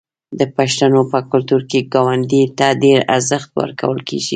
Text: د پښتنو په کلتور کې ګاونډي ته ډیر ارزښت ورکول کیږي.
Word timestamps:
د 0.39 0.41
پښتنو 0.57 1.01
په 1.11 1.19
کلتور 1.31 1.61
کې 1.69 1.79
ګاونډي 1.93 2.43
ته 2.57 2.67
ډیر 2.83 2.99
ارزښت 3.15 3.49
ورکول 3.61 3.99
کیږي. 4.09 4.29